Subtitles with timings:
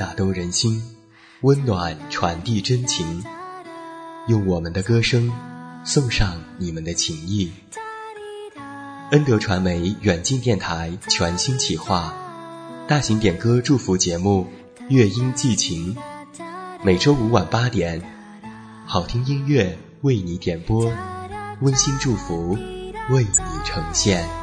[0.00, 0.82] 打动人心，
[1.42, 3.22] 温暖传递真情，
[4.28, 5.30] 用我们的歌声
[5.84, 7.52] 送上你们的情谊。
[9.10, 12.14] 恩德传媒远近电台全新企划，
[12.88, 14.46] 大型点歌祝福节目
[14.88, 15.94] 《乐音寄情》，
[16.82, 18.00] 每周五晚八点，
[18.86, 20.90] 好听音乐为你点播，
[21.60, 22.56] 温馨祝福
[23.10, 24.39] 为你呈现。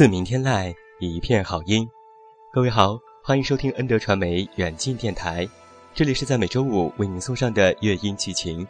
[0.00, 1.86] 自明天籁，一片好音。
[2.54, 5.46] 各位好，欢迎收听恩德传媒远近电台，
[5.92, 8.66] 这里是在每周五为您送上的乐音激情。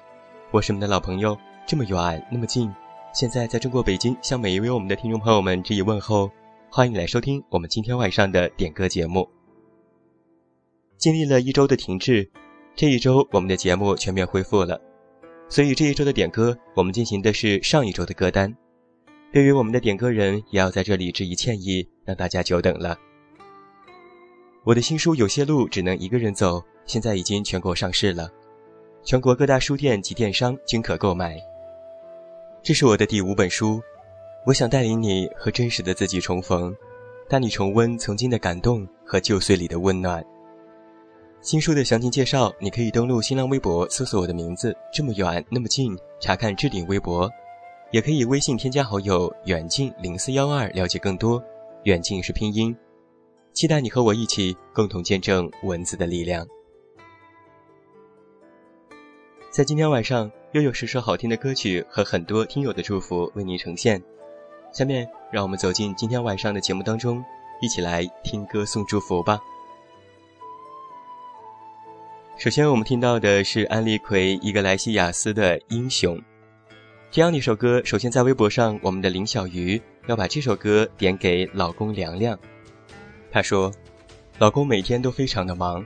[0.50, 2.74] 我是你们的老朋友，这么远那么近，
[3.14, 6.28] 现在在中国北京，向每一位我们的听众朋友们致以问候，
[6.68, 9.30] 欢迎来收听我们今天晚上的点歌节目。
[10.98, 12.28] 经历了一周的停滞，
[12.74, 14.80] 这一周我们的节目全面恢复了，
[15.48, 18.52] 所以这一周的点歌，我们进行的是上一周的歌单。
[19.32, 22.98] 对于我们的点歌人，也要在这里致以歉意，让大家久等了。
[24.64, 28.28] 我的新书《有些路只能一个人走》，现在已经全国上市了，
[29.04, 31.36] 全国各大书店及电商均可购买。
[32.60, 33.80] 这是我的第五本书，
[34.44, 36.74] 我想带领你和真实的自己重逢，
[37.28, 40.24] 带你重温曾经的感动和旧岁里的温暖。
[41.40, 47.30] 新书的详情介绍，你可以登录新浪微博搜索我的名字，这么远那么近，查看置顶微博。
[47.90, 51.42] 也可以微信添加好友远近零四幺二了解更多，
[51.84, 52.76] 远近是拼音，
[53.52, 56.46] 期待你和我一起共同见证文字的力量。
[59.50, 64.00] 在今天晚上又有十首好听的歌曲和很多听友的祝福为您呈现，
[64.72, 67.24] 下面让我们走进今天晚上的节目当中，
[67.60, 69.40] 一起来听歌送祝福吧。
[72.36, 76.16] 首先我们听到的是安利奎伊格莱西亚斯的《英雄》。
[77.12, 82.38] 这样的一首歌，首先在微博上，我们的林小鱼要把这首歌点给老公凉凉。
[83.32, 83.72] 他说
[84.38, 85.84] ：“老公每天都非常的忙，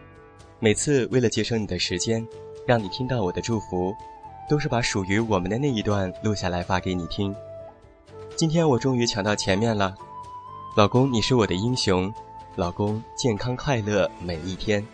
[0.60, 2.26] 每次为了节省你的时间，
[2.66, 3.94] 让你听到我的祝福，
[4.50, 7.34] 都是把属于我们的那一段录下来发给你听。
[8.36, 9.94] 今天我终于抢到前面了，
[10.76, 12.12] 老公你是我的英雄，
[12.54, 14.86] 老公健康快乐每一天。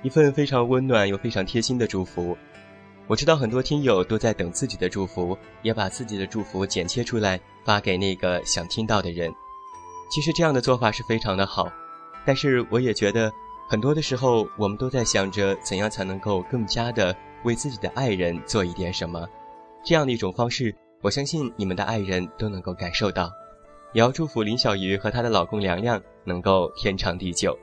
[0.00, 2.34] 一份非常温暖又非常贴心的祝福。”
[3.12, 9.30] 我知道很多听友都在等自己的祝福，也把自己的祝福剪切出来发给那个想听到的人。
[10.10, 11.70] 其实这样的做法是非常的好，
[12.24, 13.30] 但是我也觉得
[13.68, 17.14] 很多的时候我们都在想着怎样才能够更加的
[17.44, 19.28] 为自己的爱人做一点什么。
[19.84, 23.30] 这样的一种方式，我相信你们的爱人都能够感受到。
[23.92, 27.54] 也要祝福林小鱼和她的老公凉凉能够天长地久。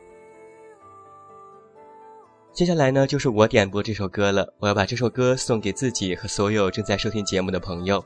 [2.60, 4.54] 接下来呢，就是我点播这首歌了。
[4.60, 8.04] 我要把这首歌送给自己和所有正在收听节目的朋友。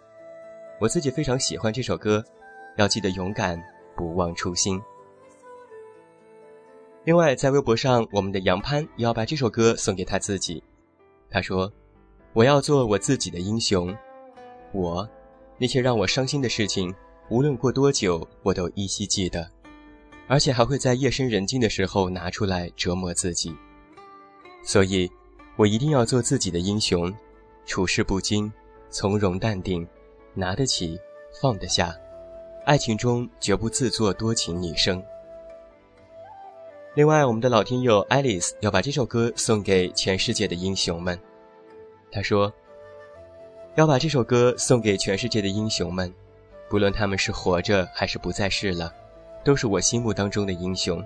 [0.79, 2.23] 我自己非常喜欢这首歌，
[2.77, 3.59] 要记得勇敢，
[3.97, 4.79] 不忘初心。
[7.03, 10.63] 另外，在微博上，我们的杨潘也要把这首歌送给他自己。
[11.31, 11.73] 他说
[12.33, 13.91] ：“我要做我自己的英雄，
[14.71, 15.09] 我
[15.57, 16.93] 那些让我伤心的事情，
[17.27, 19.49] 无论过多久，我都依稀记得，
[20.27, 23.51] 而且还会在夜深人静的时候拿出来折磨自己。”
[24.63, 25.11] 所以，
[25.57, 27.13] 我一定要做自己的英雄，
[27.65, 28.51] 处事不惊，
[28.89, 29.87] 从容淡定，
[30.33, 30.97] 拿得起，
[31.41, 31.93] 放得下，
[32.65, 35.03] 爱情中绝不自作多情女生。
[36.95, 41.19] 另外，我们的老听友 Alice 要把这首歌送给全世界的英雄们。
[42.11, 42.53] 他说
[43.75, 46.13] ：“要把这首歌送给全世界的英雄们，
[46.69, 48.93] 不论他们是活着还是不在世了，
[49.43, 51.03] 都是我心目当中的英雄。”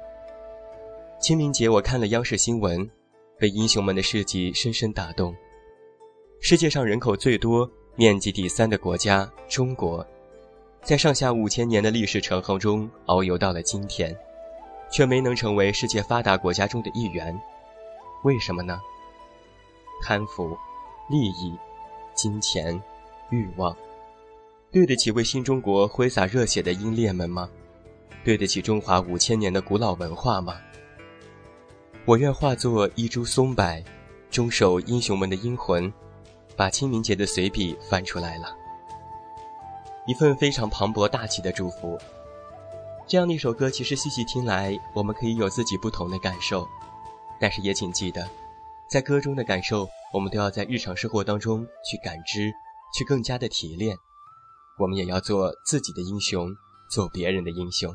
[1.19, 2.87] 清明节，我看了央视新闻，
[3.39, 5.35] 被英雄们的事迹深深打动。
[6.39, 10.05] 世界上人口最多、面积第三的国家中国，
[10.81, 14.15] 在上下五千年的历史长河中遨游到了今天。
[14.89, 17.37] 却没能成为世界发达国家中的一员，
[18.23, 18.79] 为什么呢？
[20.01, 20.57] 贪腐、
[21.09, 21.53] 利益、
[22.15, 22.81] 金钱、
[23.29, 23.75] 欲望，
[24.71, 27.49] 对得起为新中国挥洒热血的英烈们吗？
[28.23, 30.55] 对得起中华五千年的古老文化吗？
[32.07, 33.83] 我愿化作一株松柏，
[34.31, 35.91] 终守英雄们的英魂，
[36.55, 38.55] 把清明节的随笔翻出来了，
[40.05, 41.99] 一份非常磅礴大气的祝福。
[43.05, 46.65] 这样的一首歌，其实细细听来，我们可以有自己不同的感受，
[47.41, 48.25] 但是也请记得，
[48.89, 52.53] 在歌中的感受，我们都要在日常生活当中去感知，
[52.97, 53.97] 去更加的提炼。
[54.79, 56.55] 我们也要做自己的英雄，
[56.89, 57.93] 做别人的英雄。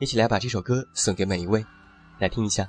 [0.00, 1.64] 一起来把这首歌送给每一位，
[2.18, 2.68] 来听一下。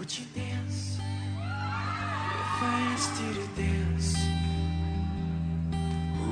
[0.00, 4.16] Would you dance if I asked you to dance?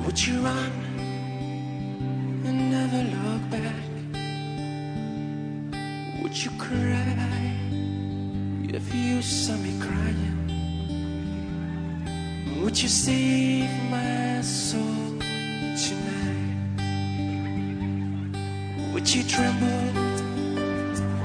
[0.03, 0.71] Would you run
[2.45, 3.89] and never look back?
[6.19, 7.53] Would you cry
[8.73, 10.39] if you saw me crying?
[12.63, 15.19] Would you save my soul
[15.85, 16.57] tonight?
[18.93, 19.89] Would you tremble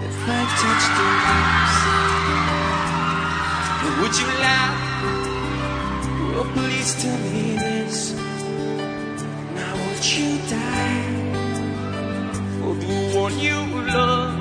[0.04, 1.63] if I touched lips?
[4.00, 4.76] Would you laugh?
[6.36, 8.12] Oh, please tell me this
[9.54, 11.14] Now, would you die
[12.58, 13.58] for the one you
[13.94, 14.33] love.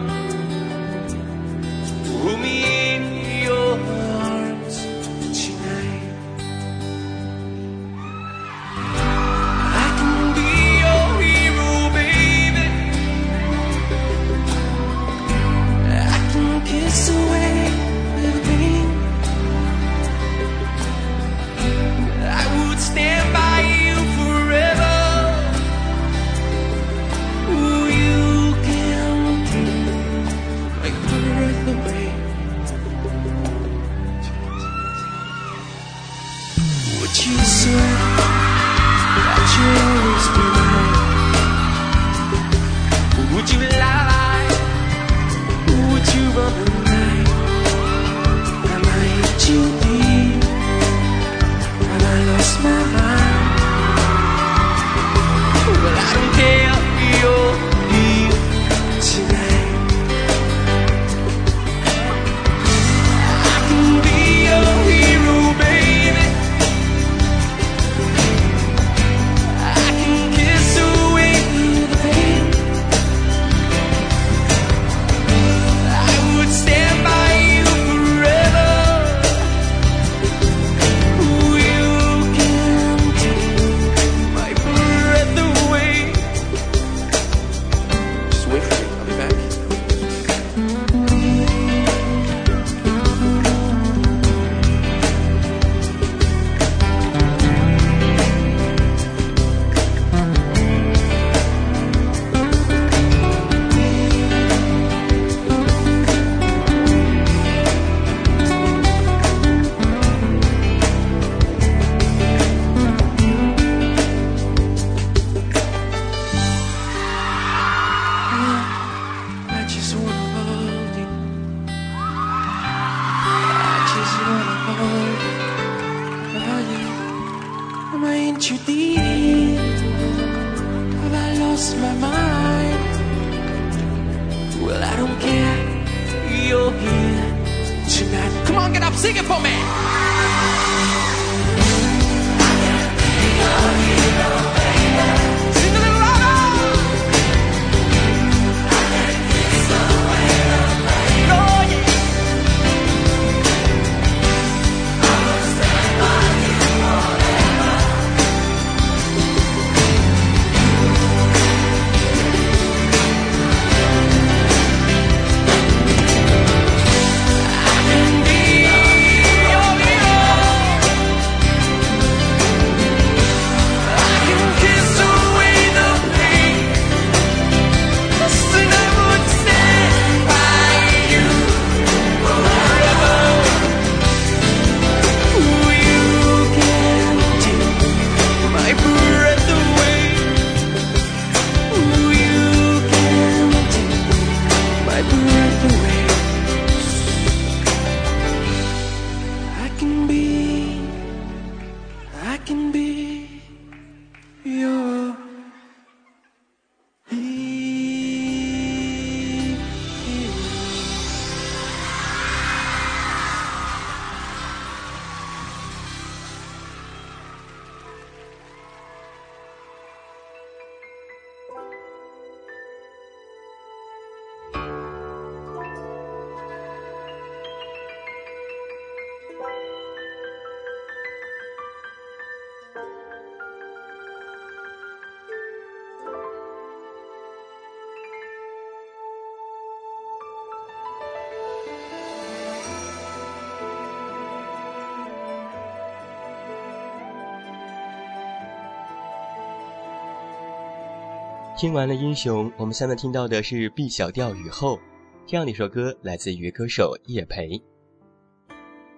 [251.63, 254.77] 听完了《英雄》，我们下面听到的是 B 小调雨后，
[255.25, 257.57] 这样的一首歌来自于歌手叶培。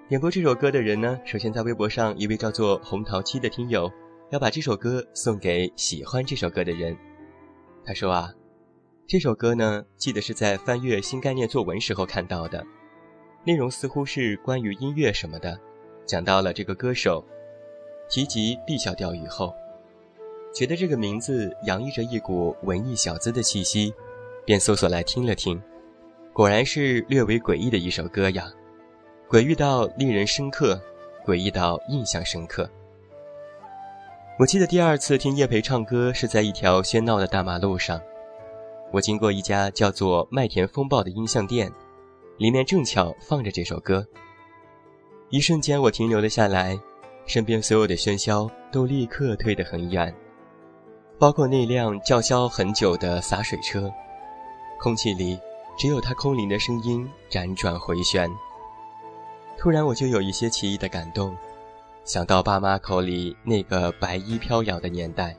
[0.10, 3.88] 点播这首歌的人呢，首先在微博上一位叫做红桃七的听友，
[4.32, 6.98] 要把这首歌送给喜欢这首歌的人。
[7.86, 8.34] 他说啊，
[9.06, 12.66] 这首歌呢，记得是在翻阅新概念作文时候看到的，
[13.44, 15.56] 内容似乎是关于音乐什么的，
[16.04, 17.24] 讲到了这个歌手，
[18.10, 19.54] 提及 B 小调雨后。
[20.56, 23.94] 觉得这个名字洋溢着一股文艺小资的气息，
[24.46, 25.62] 便搜索来听了听，
[26.32, 28.50] 果然是略为诡异的一首歌呀，
[29.30, 30.82] 诡异到令人深刻，
[31.26, 32.70] 诡异到印象深刻。
[34.40, 38.00] 我记得第二次听叶培唱歌是在一条喧闹的大马路上，
[38.94, 41.70] 我经过一家叫做麦田风暴的音像店，
[42.38, 44.08] 里面正巧放着这首歌。
[45.30, 46.80] 一瞬间，我停留了下来，
[47.26, 50.16] 身边所有的喧嚣都立刻退得很远。
[51.18, 53.92] 包括那辆叫嚣很久的洒水车，
[54.80, 55.40] 空气里
[55.78, 58.30] 只有它空灵的声音辗转回旋。
[59.58, 61.36] 突然，我就有一些奇异的感动，
[62.04, 65.36] 想到爸妈口里那个白衣飘摇的年代，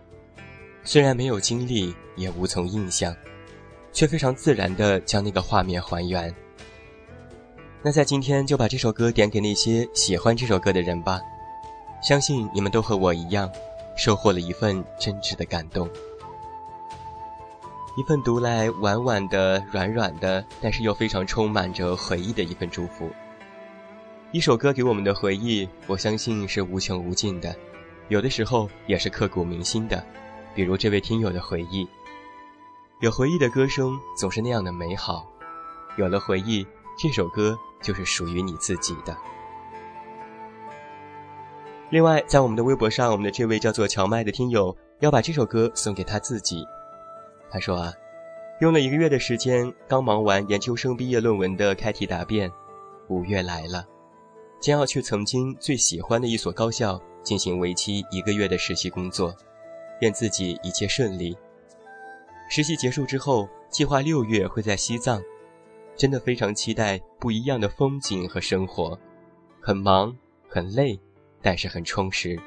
[0.83, 3.15] 虽然没有经历，也无从印象，
[3.93, 6.35] 却非常自然地将那个画面还原。
[7.83, 11.21] 那在今天就把这首歌点给那些喜欢这首歌的人吧，
[12.03, 13.49] 相信你们都和我一样。
[13.97, 15.89] 收获了一份真挚的感动，
[17.97, 23.11] 一份读来婉婉的、软软的，但是又非常充满着回忆的一份祝福。
[24.33, 27.57] 一首歌给我们的回忆，我相信是无穷无尽的，
[28.09, 30.05] 有的时候也是刻骨铭心的。
[30.55, 31.89] 比如这位听友的回忆，
[33.01, 35.27] 有回忆的歌声总是那样的美好，
[35.97, 36.67] 有了回忆，
[36.99, 39.17] 这首歌就是属于你自己的。
[41.91, 46.67] 另外，在我们的微博上，我们的这位叫做荞麦的听友要把这首歌送给他自己。
[47.49, 47.93] 他说啊，
[48.61, 52.51] 用了一个月的时间，刚忙完研究生毕业论文的开题答辩，
[53.09, 53.87] 五月来了，
[54.61, 59.33] 将要去曾经最喜欢的一所高校进行为期一个月的实习工作，
[60.01, 61.39] 愿自己一切顺利。
[62.51, 65.23] 实习结束之后，计划六月会在西藏，
[65.95, 68.99] 真的非常期待不一样的风景和生活，
[69.61, 70.17] 很忙
[70.49, 70.99] 很累。
[71.43, 72.39] 但是很充实，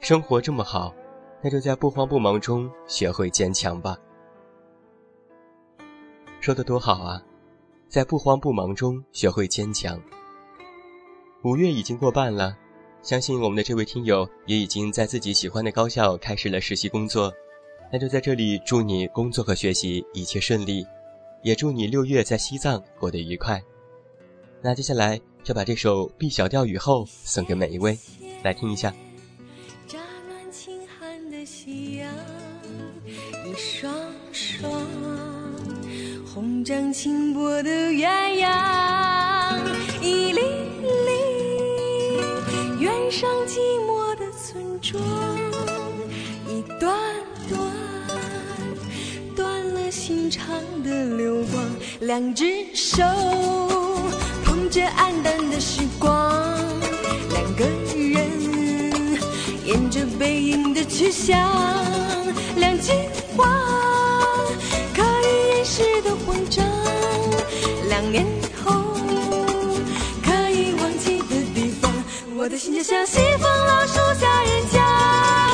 [0.00, 0.94] 生活这么好，
[1.42, 3.96] 那就在不慌不忙中学会坚强吧。
[6.40, 7.22] 说的多好啊，
[7.88, 10.00] 在不慌不忙中学会坚强。
[11.42, 12.56] 五月已经过半了，
[13.02, 17.32] 相信我们的这位听友也已经在自己喜欢的高校开始了实习工作，
[17.92, 20.86] 那就在这里祝你工作和学习一切顺利，
[21.42, 23.62] 也祝你六月在西藏过得愉快。
[24.62, 25.20] 那接下来。
[25.46, 27.96] 就把这首 B 小调雨后送给每一位，
[28.42, 28.92] 来听一下。
[29.86, 32.12] 乍暖轻寒的夕阳，
[33.44, 33.94] 一双
[34.32, 34.68] 双
[36.26, 39.56] 红掌轻拨的鸳鸯，
[40.02, 40.40] 一粒
[41.06, 41.12] 粒
[42.80, 45.00] 远上寂寞的村庄，
[46.48, 46.92] 一段
[47.48, 47.72] 段
[49.36, 51.64] 断了心肠的流光，
[52.00, 53.04] 两只手。
[54.68, 56.10] 这黯淡的时光，
[57.30, 59.18] 两个人
[59.64, 61.38] 沿着背影的去向，
[62.56, 62.92] 两句
[63.36, 63.46] 话
[64.94, 66.66] 可以掩饰的慌张，
[67.88, 68.26] 两年
[68.64, 68.72] 后
[70.22, 71.90] 可以忘记的地方，
[72.36, 75.45] 我的心就像西风老树下人家，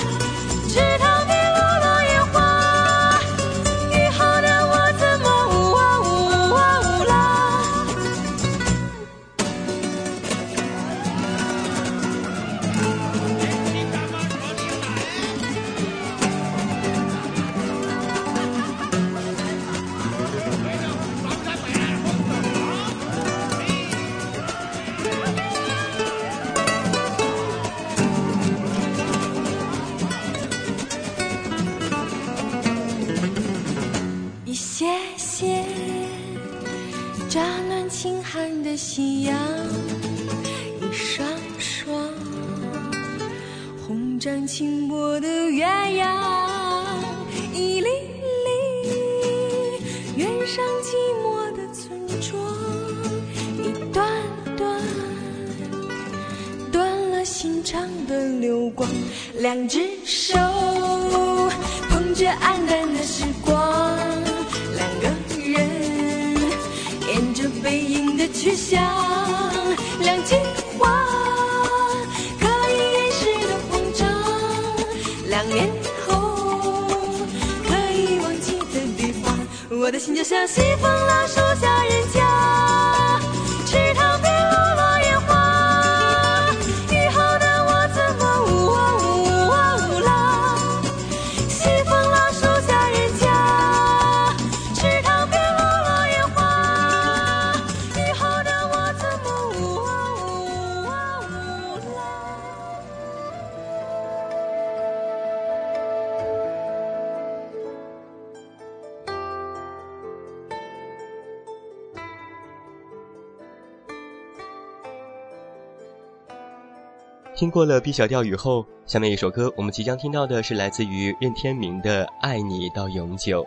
[117.52, 123.42] 过了 B 小调雨后，下面一首歌我们即将听到的是来自于任天明的《爱你到永久》。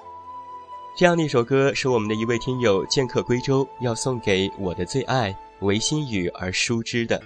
[0.96, 7.20] 这样的一首歌是我们的一位听友剑客归舟要送给我的最爱唯心语而书之的。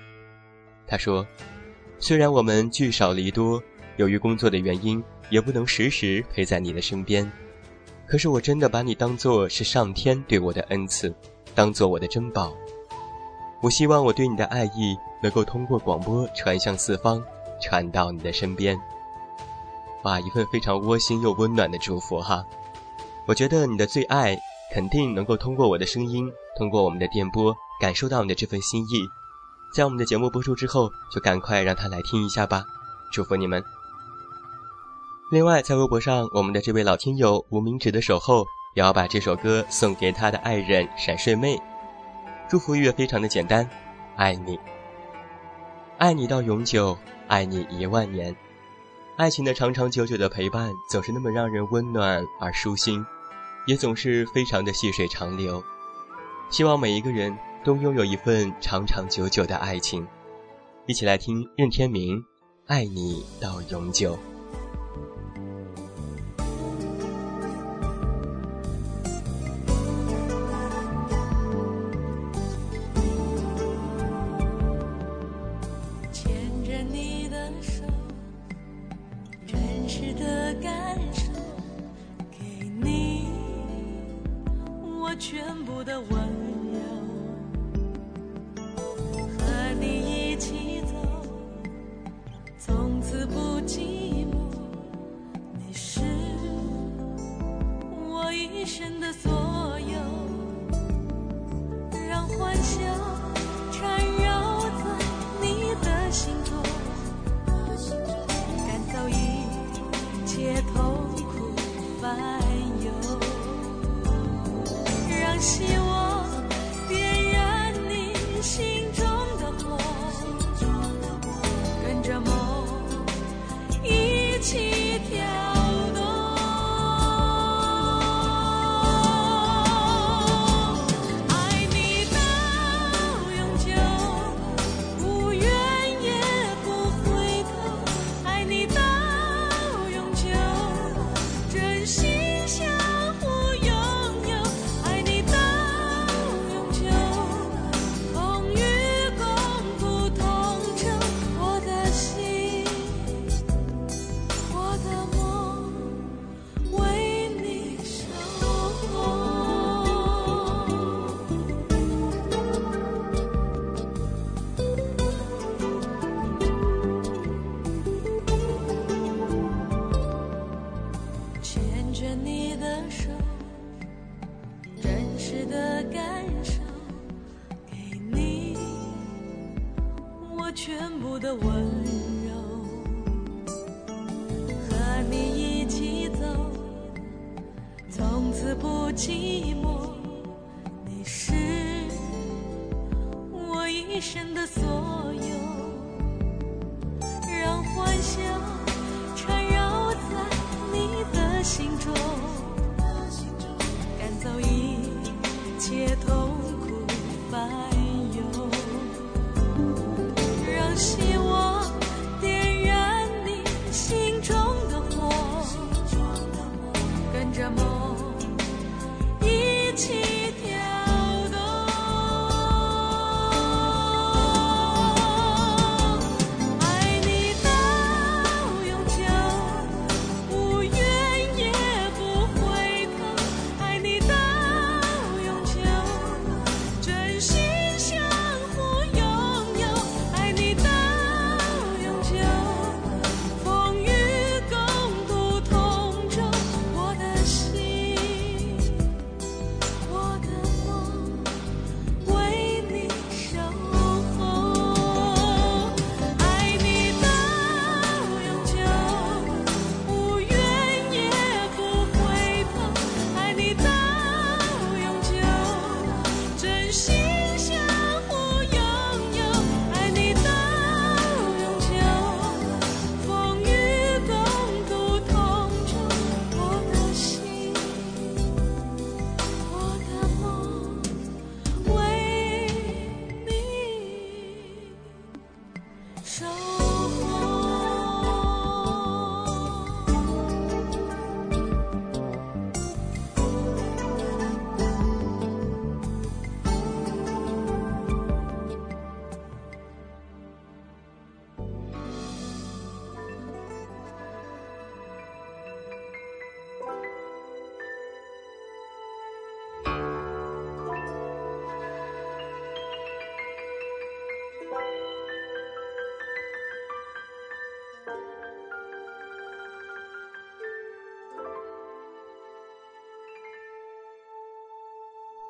[0.87, 1.27] 他说
[1.99, 3.61] ：“虽然我们聚少离多，
[3.97, 7.29] 由于工作的原因，也不能时时陪在你的身边，
[8.07, 11.13] 可是我真的把你当做是上天对我的恩赐，
[11.53, 12.53] 当做我的珍宝。
[13.61, 17.21] 我希望我对你的爱意能够通过广播传向四方，
[17.61, 18.79] 传到你的身边。
[20.03, 22.45] 哇，一份非常窝心又温暖的祝福哈！
[23.25, 24.37] 我觉得你的最爱
[24.73, 29.07] 肯定能够通过我的声音，通过我们的电波感受到你的这份心意。
[29.75, 32.63] 在我们的节目播出之后，就赶快让他来听一下吧，
[33.11, 33.61] 祝福你们。
[35.31, 41.61] 另外，在微博上，我们的这位老听友无名指的守候也要把这首歌送给他的爱人闪睡妹。
[42.49, 43.69] 祝福语也非常的简单，
[44.15, 44.59] 爱你，
[45.99, 48.35] 爱你到永久，爱你一万年。
[49.17, 53.05] 爱情的长长久久的陪伴，总是那么让人温暖而舒心，
[53.67, 55.63] 也总是非常的细水长流。
[56.49, 60.07] 希望每一个人都拥有一份长长久久的爱情。
[60.87, 62.17] 一起来听任天明
[62.65, 64.13] 《爱你到永久》。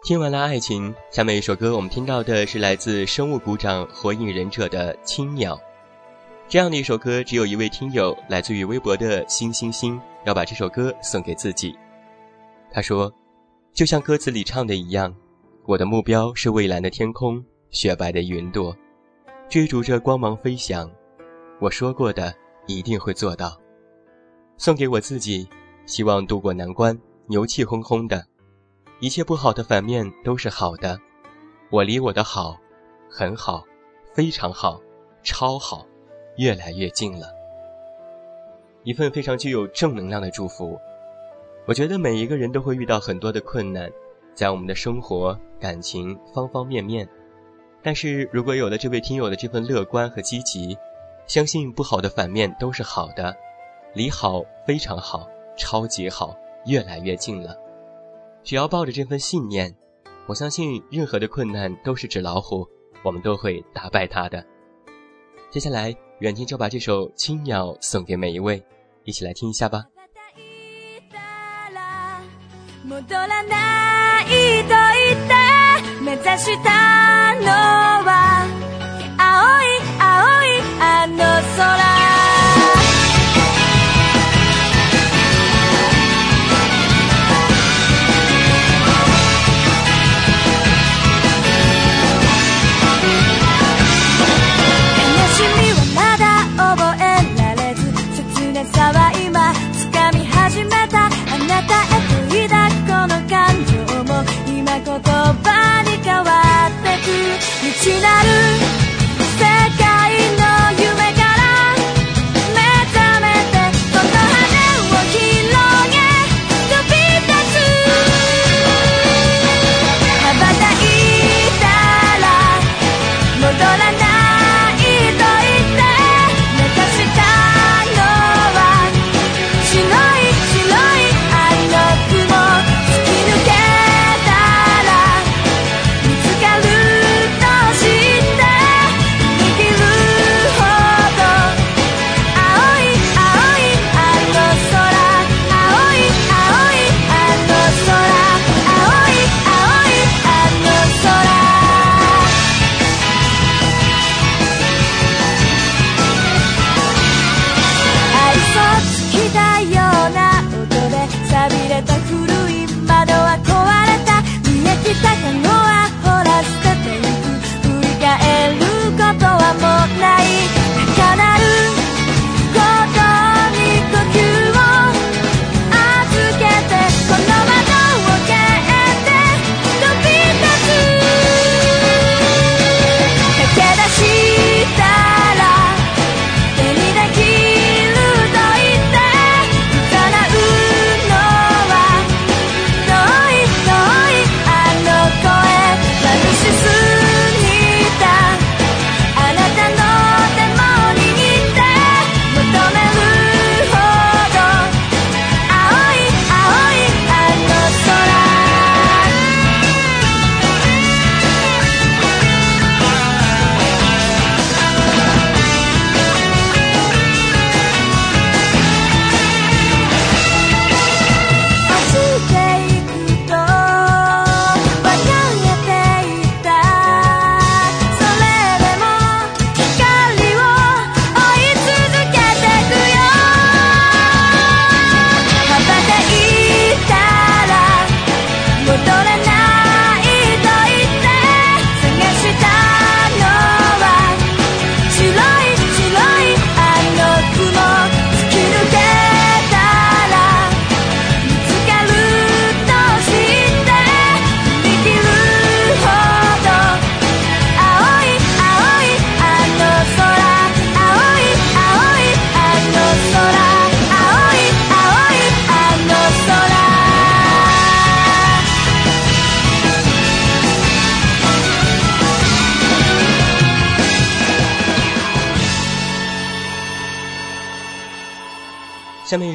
[0.09, 5.55] 听完了爱情，下面一首歌我们听到的是来自生物鼓掌火影忍者的《青鸟》。
[6.47, 11.77] 这样的一首歌，只有一位听友来自于微博的星星星要把这首歌送给自己。
[12.71, 13.13] 他说
[13.71, 15.15] ：“就像歌词里唱的一样，
[15.67, 18.75] 我的目标是蔚蓝的天空，雪白的云朵，
[19.47, 20.89] 追逐着光芒飞翔。
[21.59, 22.33] 我说过的
[22.65, 23.55] 一定会做到。
[24.57, 25.47] 送给我自己，
[25.85, 28.25] 希望渡过难关，牛气哄哄的。”
[29.01, 30.99] 一切不好的反面都是好的，
[31.69, 32.57] 我离我的好，
[33.09, 33.63] 很好，
[34.13, 34.81] 非常好，
[35.23, 35.85] 超好，
[36.35, 37.27] 越来越近了。
[38.83, 40.77] 一份非常具有正能量的祝福。
[41.65, 43.89] 我觉得每一个人都会遇到很多的困难，
[44.33, 47.07] 在我们的生活、感情方方面面。
[47.81, 50.77] 但是如果有了这位听友的这份乐观和积极，
[51.25, 53.33] 相信不好的反面都是好的，
[53.93, 56.35] 离好非常好，超级好，
[56.65, 57.55] 越来越近了。
[58.43, 59.75] 只要抱着这份信念，
[60.25, 62.67] 我相信任何的困难都是纸老虎，
[63.03, 64.43] 我们都会打败它的。
[65.51, 68.63] 接下来，远近就把这首《青鸟》送给每一位，
[69.03, 69.83] 一起来听一下吧。
[104.47, 107.07] 今言葉に変わってく。
[107.61, 108.29] 未知なる
[109.37, 109.88] 世界。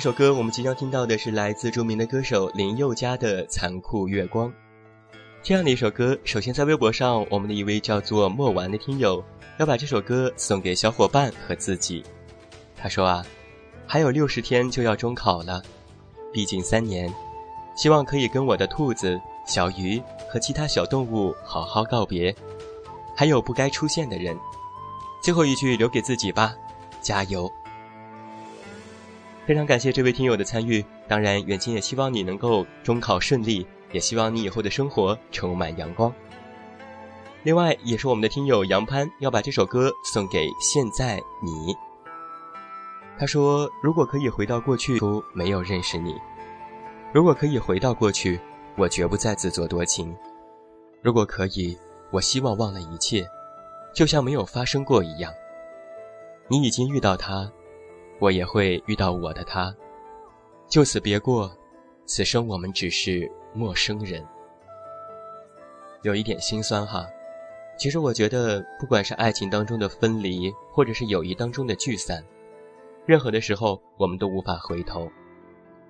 [0.05, 4.51] 首歌，我们即将听到的是来自著名的歌手林宥嘉的《残酷月光》。
[5.43, 9.25] 这样的一首歌，首先在微博上，我们的一位叫做莫玩的听友
[9.59, 12.05] 要把这首歌送给小伙伴和自己。
[12.77, 13.25] 他说啊，
[13.87, 15.63] 还有六十天就要中考了，
[16.35, 17.11] 毕竟三年，
[17.75, 22.37] 希望可以跟我的兔子、小鱼和其他小动物好好告别，
[23.17, 24.37] 还有不该出现的人。
[25.23, 26.55] 最后一句留给自己吧，
[27.01, 27.51] 加油！
[29.47, 36.11] 非常感谢这位听友的参与，当然远近也希望你能够中考顺利，也希望你以后的生活充满阳光。
[37.43, 41.77] 另外，也是我们的听友杨潘要把这首歌送给现在你。
[43.19, 44.99] 他说：“如果可以回到过去，
[45.35, 46.15] 没有认识你；
[47.13, 48.41] 如果可以回到过去，
[48.77, 50.09] 我绝不再自作多情；
[51.03, 51.77] 如果可以，
[52.11, 53.29] 我希望忘了一切。”
[53.95, 55.33] 就像没有发生过一样。
[56.49, 57.49] 你已经遇到他，
[58.25, 59.71] 我也会遇到我的他，
[60.67, 61.55] 就此别过，
[62.07, 64.27] 此生我们只是陌生人。
[66.01, 67.07] 有一点心酸哈。
[67.77, 72.25] 其实我觉得，不管是爱情当中的分离，或者是友谊当中的聚散，
[73.05, 75.07] 任何的时候我们都无法回头。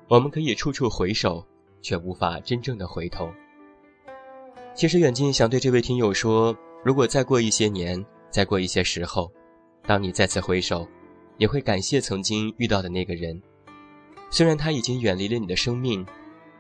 [0.09, 1.47] 我们可以处处回首，
[1.83, 3.31] 却无法真正的回头。
[4.75, 6.53] 其实远近想对这位听友说。
[6.83, 9.31] 如果再过一些年，再过一些时候，
[9.87, 10.87] 当你再次回首，
[11.37, 13.41] 也会感谢曾经遇到的那个人。
[14.31, 16.07] 虽然他已经远离了你的生命，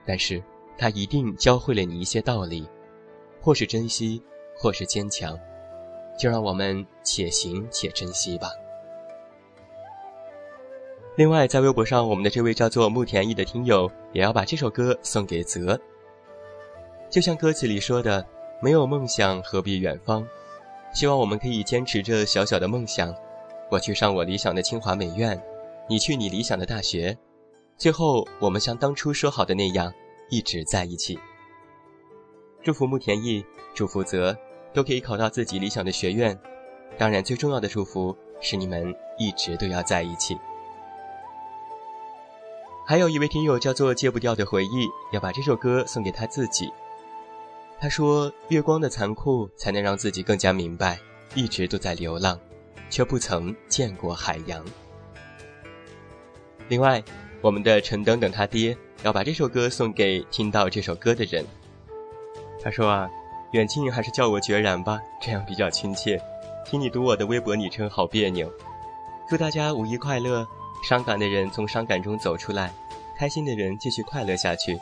[0.06, 0.42] 但是
[0.78, 2.66] 他一定教会了你一些道理，
[3.40, 4.22] 或是珍惜，
[4.56, 5.38] 或是坚强。
[6.18, 8.48] 就让我们且行且珍惜吧。
[11.16, 15.80] 另外，在微博上，我们的这位叫做慕田义的听友也要把这首歌送给泽。
[17.10, 18.24] 就像歌词里说的。
[18.62, 20.26] 没有梦想何必远方？
[20.94, 23.14] 希望我们可以坚持着小小的梦想。
[23.70, 25.40] 我去上我理想的清华美院，
[25.88, 27.16] 你去你理想的大学。
[27.76, 29.92] 最后，我们像当初说好的那样，
[30.30, 31.18] 一直在一起。
[32.62, 34.36] 祝福慕田义，祝福泽，
[34.72, 36.38] 都可以考到自己理想的学院。
[36.96, 40.38] 当然，最重要的祝福是你们一直都要在一起。
[42.86, 46.70] 还有一位听友叫做戒不掉的回忆，要把这首歌送给他自己。
[47.80, 50.98] 他说：“月光的残酷，才能让自己更加明白，
[51.34, 52.38] 一直都在流浪，
[52.94, 54.64] 却不曾见过海洋。”
[56.70, 57.02] 另外，
[57.40, 61.44] 我们的陈等等他爹要把这首歌送给听到这首歌的人。
[62.62, 63.10] 他说：“啊，
[63.50, 66.22] 远近还是叫我决然吧，这样比较亲切。
[66.64, 68.48] 听你读我的微博昵称好别扭。
[69.28, 70.46] 祝大家五一快乐！
[70.88, 72.72] 伤感的人从伤感中走出来，
[73.18, 74.78] 开心的人继续快乐下去。”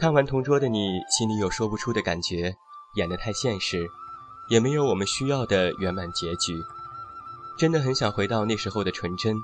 [0.00, 2.56] 看完同桌的你，心里有说不出的感觉，
[2.96, 3.86] 演得太现实，
[4.48, 6.54] 也没有我们需要的圆满结局。
[7.56, 9.36] 真的很想回到那时候的纯真，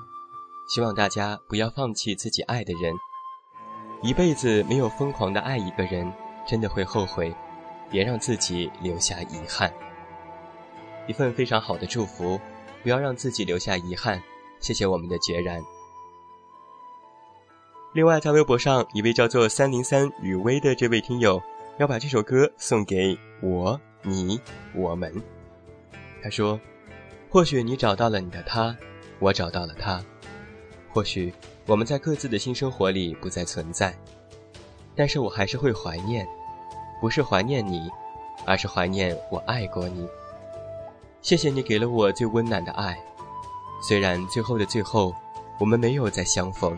[0.67, 2.93] 希望大家不要放弃自己爱的人。
[4.01, 6.11] 一辈子没有疯狂的爱一个人，
[6.47, 7.33] 真的会后悔，
[7.89, 9.73] 别让自己留下遗憾。
[11.07, 12.39] 一份非常好的祝福，
[12.83, 14.21] 不要让自己留下遗憾。
[14.59, 15.63] 谢谢我们的决然。
[17.93, 21.41] 另外，在微博上，一位叫做三零三雨薇的这位听友，
[21.79, 24.39] 要把这首歌送给我、你、
[24.75, 25.11] 我们。
[26.21, 26.59] 他说
[27.31, 28.75] ：“或许你找到了你的他，
[29.19, 30.03] 我找到了他。
[30.91, 31.31] 或许
[31.67, 33.95] 我们在各自的新生活里不再存在，
[34.95, 36.27] 但是我还是会怀念，
[36.99, 37.87] 不是怀念你，
[38.45, 40.07] 而是怀念我爱过你。
[41.21, 42.97] 谢谢你给了我最温暖的爱，
[43.83, 45.13] 虽然最后的最后，
[45.59, 46.77] 我们没有再相逢。”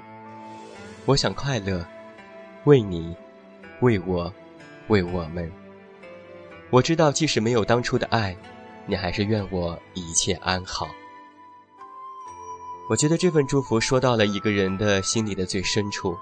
[1.05, 1.83] 我想快乐，
[2.65, 3.15] 为你，
[3.79, 4.31] 为我，
[4.89, 5.49] 为我们。
[6.69, 8.35] 我知道，即使没有当初的爱，
[8.91, 10.89] 你还是愿我一切安好。
[12.89, 16.13] 我觉得这份祝福说到了一个人的心里的最深处。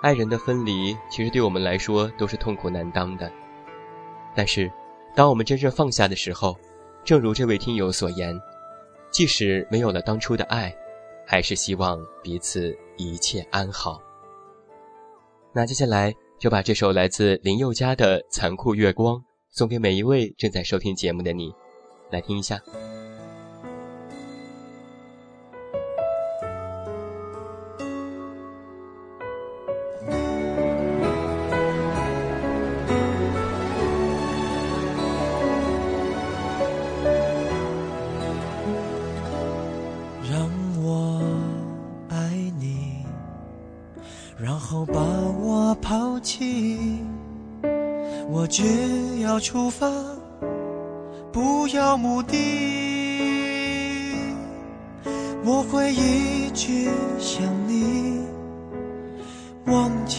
[0.00, 3.30] 爱人的分离，其实对我们来说都是痛苦难当的。
[4.34, 4.72] 但是，
[5.14, 6.56] 当我们真正放下的时候，
[7.04, 8.34] 正如这位听友所言，
[9.10, 10.74] 即使没有了当初的爱。
[11.26, 14.00] 还是希望彼此一切安好。
[15.52, 19.16] 那接下来就把这首来自林宥嘉的《残酷月光》
[19.58, 21.52] 送给每一位正在收听节目的你，
[22.12, 22.62] 来听一下。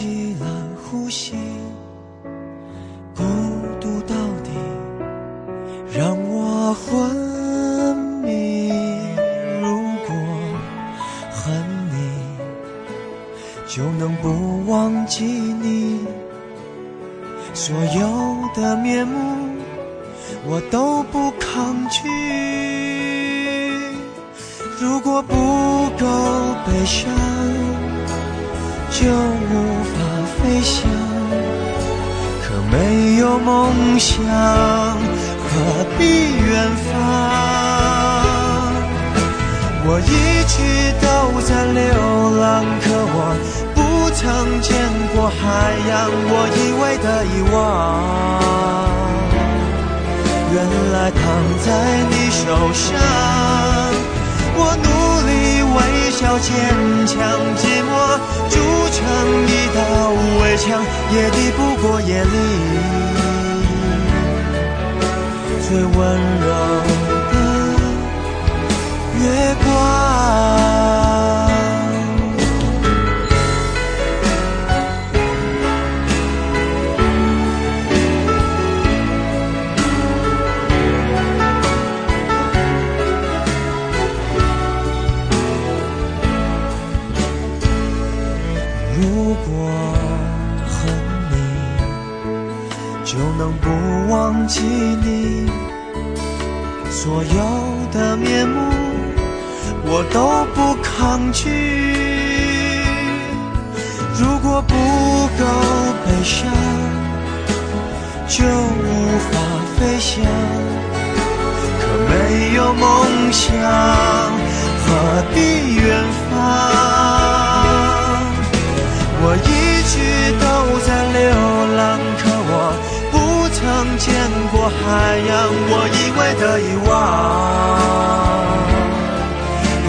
[0.00, 1.36] 起了呼吸，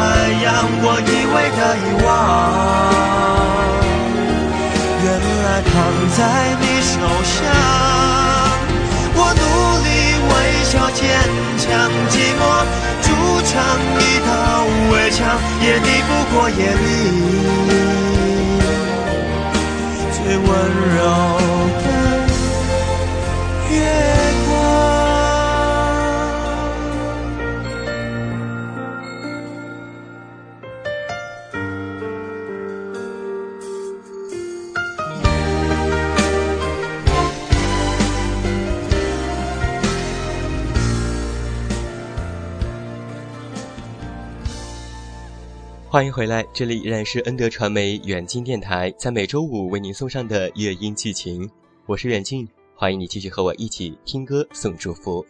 [0.00, 0.02] 海
[0.44, 0.48] 洋。
[0.82, 2.08] 我以为的遗忘，
[5.04, 5.06] 原
[5.44, 5.70] 来躺
[6.16, 6.18] 在
[6.60, 6.92] 你手
[7.22, 7.36] 上。
[9.12, 9.42] 我努
[9.84, 9.88] 力
[10.30, 10.32] 微
[10.64, 11.00] 笑坚
[11.58, 11.68] 强，
[12.08, 12.42] 寂寞
[13.02, 13.06] 筑
[13.44, 13.52] 成
[14.00, 14.30] 一道
[14.90, 15.18] 围墙，
[15.60, 16.82] 也抵不过夜里
[20.14, 20.48] 最温
[20.96, 20.98] 柔
[45.92, 51.50] 欢迎回来，这里依然是恩德传媒远近电台，在每周五为您送上的乐音寄情，
[51.84, 55.26] 我是远近，欢迎你继续和我一起听歌送祝福。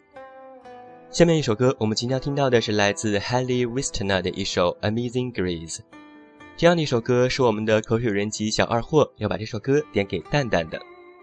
[1.10, 5.76] 下面一首歌，我们今天要听到的是来自 Haley Wistner 的一首《Amazing Grace》。
[6.58, 10.78] 这样的一首歌是我们的口水人机小二货要把这首歌点给蛋蛋的，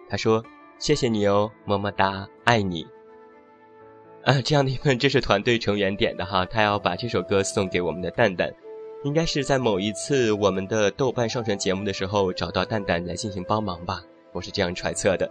[0.09, 0.43] 他说
[0.79, 2.88] ：“谢谢你哦，么么哒，爱你。”
[4.25, 8.51] 啊，这样的一份这是团队成员点的哈，他要把这首歌送给我们的蛋蛋。
[9.03, 14.01] 应该是在某一次我们的豆瓣上传节目的时候找到蛋蛋来进行帮忙吧，
[14.33, 15.29] 我是这样揣测的。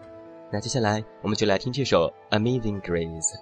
[0.52, 3.34] 那接下来我们就来听这首《Amazing Grace》。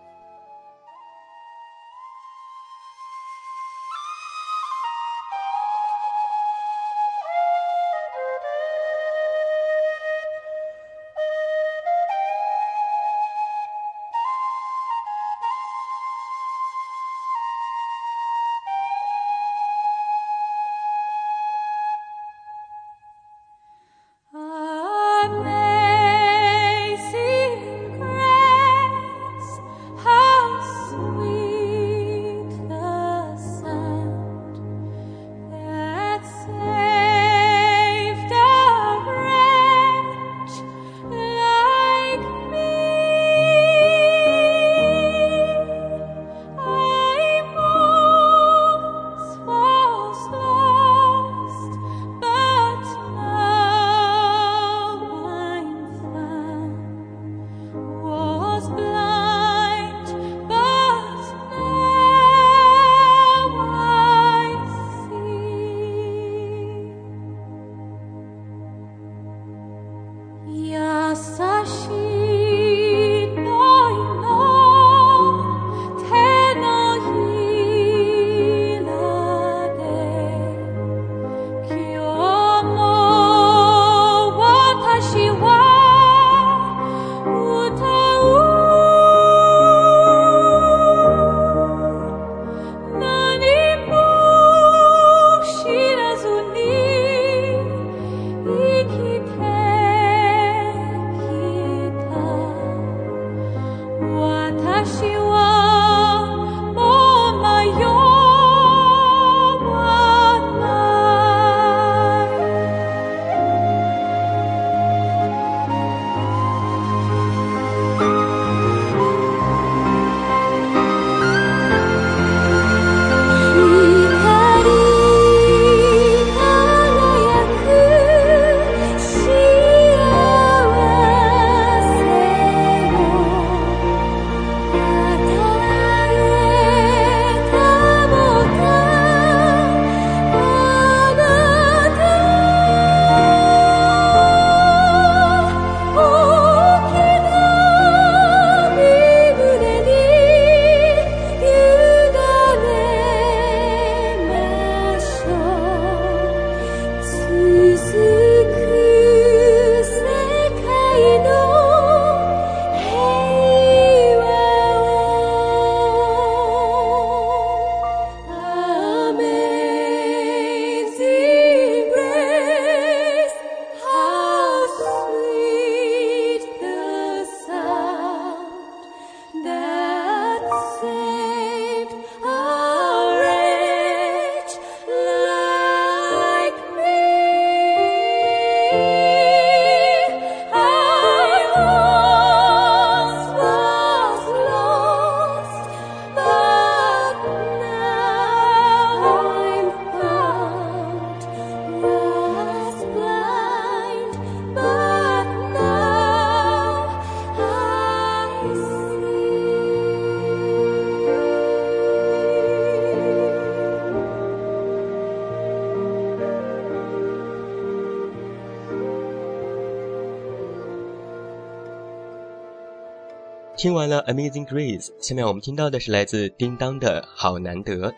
[223.65, 227.91] 听完了《Amazing Grace》，下面我们听到的是来自叮当的《好难得》。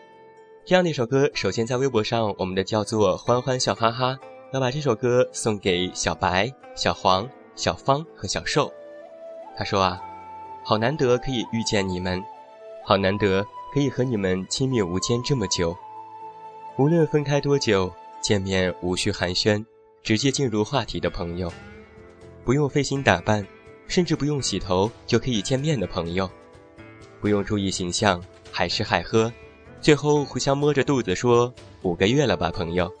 [0.65, 4.17] 这样的一首歌，首先在微博上，我们的叫做欢欢笑哈哈，
[4.53, 8.71] 要把这首歌送给小白、小黄、小芳和小瘦。
[9.57, 10.01] 他说啊，
[10.63, 12.23] 好难得可以遇见你们，
[12.85, 15.75] 好难得可以和你们亲密无间这么久。
[16.77, 17.91] 无论分开多久，
[18.21, 19.65] 见面无需寒暄，
[20.01, 21.51] 直接进入话题的朋友，
[22.45, 23.45] 不用费心打扮。
[23.87, 26.29] 甚至不用洗头就可以见面的朋友，
[27.21, 28.21] 不用注意形象，
[28.51, 29.31] 海吃海喝，
[29.81, 32.91] 最后互相摸着肚子说五个月了吧，朋友，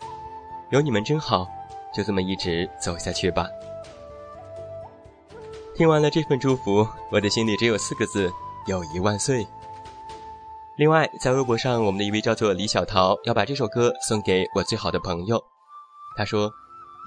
[0.71, 1.47] 有你们真好，
[1.93, 3.47] 就这么一直走下去吧。
[5.75, 8.31] 听完了这份祝福，我的心里只有四个字：
[8.65, 9.45] 友谊万岁。
[10.77, 15.43] 另外，在微博上，我们的一位叫做李小桃要把这首歌送给我最好的朋友，
[16.15, 16.51] 他说，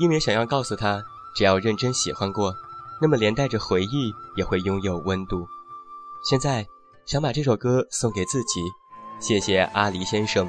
[0.01, 1.03] 因为想要告诉他，
[1.35, 2.55] 只要认真喜欢过。
[3.01, 5.47] 那么连带着回忆也会拥有温度。
[6.23, 6.67] 现在
[7.07, 8.61] 想把这首歌送给自己，
[9.19, 10.49] 谢谢阿离先生，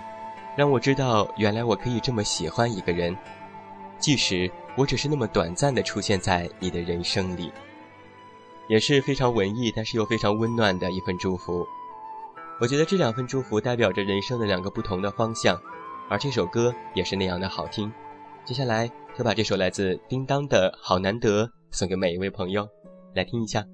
[0.58, 3.16] 让我知道原来我可以这么喜欢一个人，
[3.98, 7.52] 即使我只是那么短暂的出现在你的人生里，
[8.68, 11.66] 也是非常文艺但是又非常温暖的一份祝福。
[12.60, 15.60] 我觉得这两份祝福代表着人生的两个不同的方向，
[16.10, 17.92] 而这首歌也是那样的好听。
[18.44, 21.50] 接下来就把这首来自叮当的好难得。
[21.72, 22.68] 送给每一位朋友，
[23.16, 23.66] 来听一下。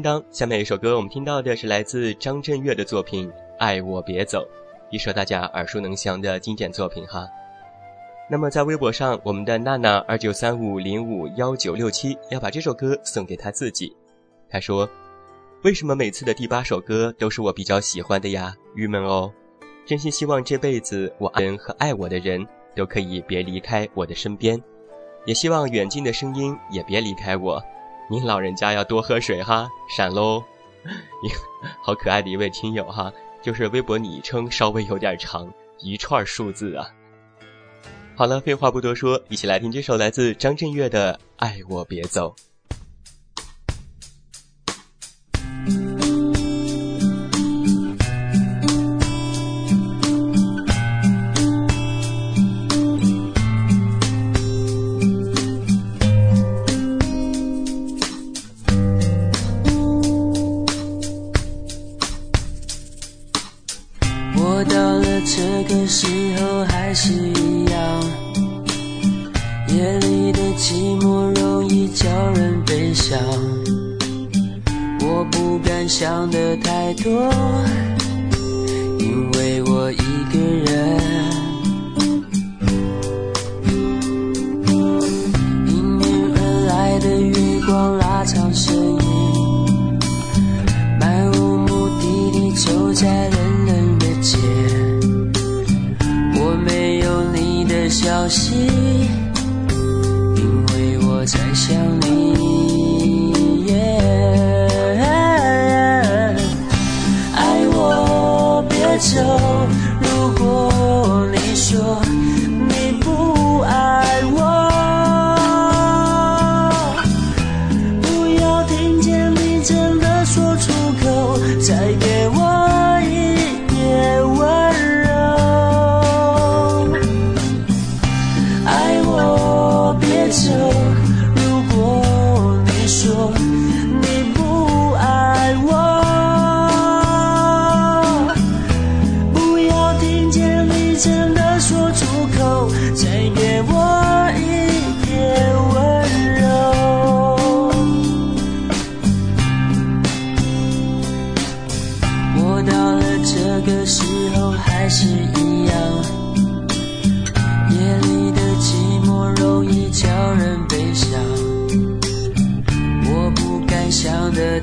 [0.00, 3.28] 当，下面一首歌我们听到的是来自张震岳的作品
[3.58, 4.38] 《爱我别走》，
[4.90, 7.28] 一首大家耳熟能详的经典作品哈。
[8.30, 13.96] 那么在微博上，我们的娜娜二九三五零五幺九六七要把这首歌送给他自己。
[14.48, 14.88] 他说
[15.64, 18.54] ：“为什么每次的第八首歌都是我比较喜欢的呀？
[18.74, 19.32] 郁闷哦！
[19.84, 24.62] 真心希望这辈子我爱人和爱我的人都可以别离开我的身边，
[25.24, 27.62] 也希望远近的声音也别离开我。”
[28.10, 30.42] 您老人家要多喝水哈闪喽。
[31.22, 31.30] 你
[31.80, 35.48] 好可爱的一位听友哈就是微博昵称稍微有点长
[35.78, 36.90] 一串数字啊。
[38.16, 42.34] 好了废话不多说一起来听这首来自张震岳的爱我别走。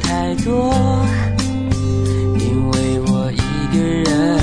[0.01, 0.73] 太多
[2.39, 4.39] 因为我一个人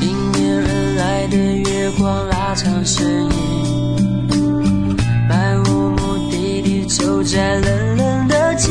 [0.00, 4.96] 迎面而来的月光拉长身影
[5.28, 8.70] 漫无目的地走在冷冷的街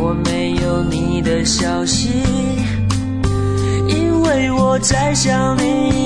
[0.00, 2.08] 我没有你的消息
[3.88, 5.97] 因为我在想你。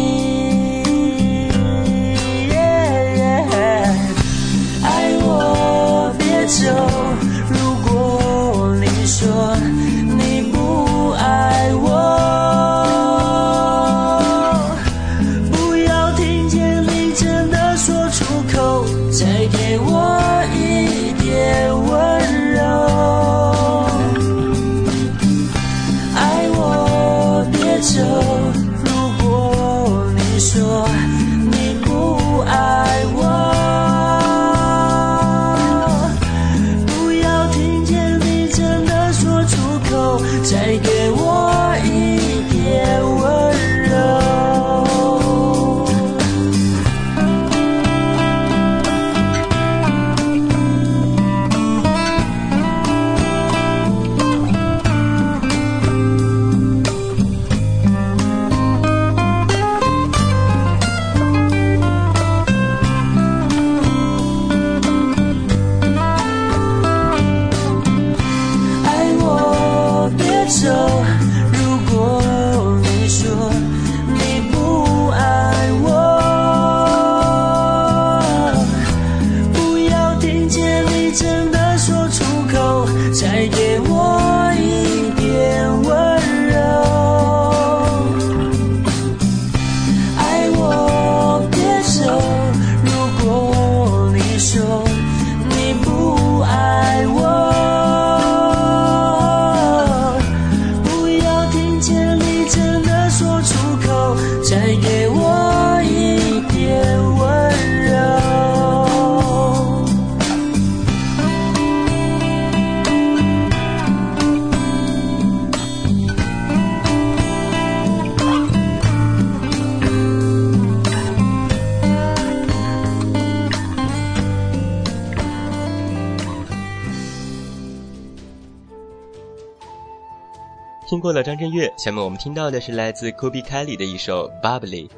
[131.13, 134.89] 除了张震岳下面我们听到的是来自 kobe kelly 的一首 bubbly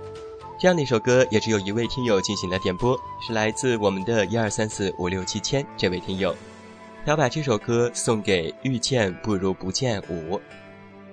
[0.60, 6.32] 这样的一首歌也只有一位听友进行了点播是来自我们的一二三四五六七千这位听友。
[7.04, 10.40] 要把这首歌送给遇见不如不见五。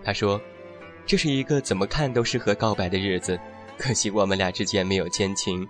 [0.04, 0.40] 他说
[1.08, 3.40] 这是一个怎么看都适合告白的日子
[3.80, 5.68] 可惜我们俩之间没有奸情。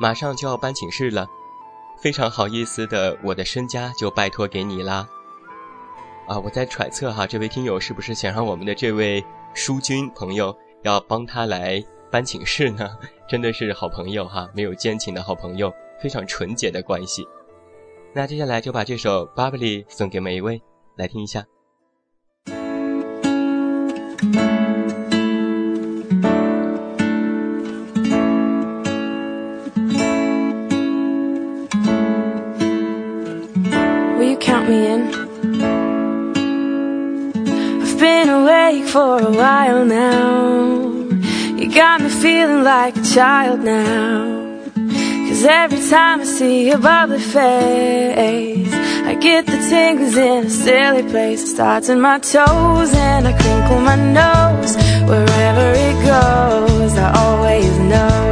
[0.00, 1.28] 马上就要搬寝室了
[2.00, 5.08] 非常好意思的我的身家就拜托给你啦。
[6.26, 9.24] 啊，我在揣测哈，这位听友是不是想让我们的这位
[9.54, 12.90] 淑君朋友要帮他来搬寝室呢？
[13.28, 17.24] 真的是好朋友哈，没有奸情的好朋友，非常纯洁的关系。
[18.12, 20.60] 那接下来就把这首《Bubbly》送给每一位，
[20.96, 21.44] 来听一下。
[34.18, 35.25] Will you count me in?
[38.66, 40.90] Awake for a while now.
[41.58, 44.60] You got me feeling like a child now.
[45.28, 48.72] Cause every time I see your bubbly face,
[49.10, 51.42] I get the tingles in a silly place.
[51.44, 54.74] It starts in my toes and I crinkle my nose.
[55.10, 58.26] Wherever it goes, I always know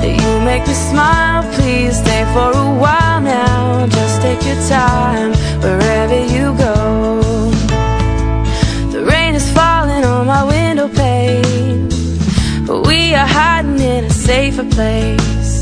[0.00, 1.42] that you make me smile.
[1.54, 3.86] Please stay for a while now.
[3.86, 6.81] Just take your time wherever you go.
[14.22, 15.52] Safer place.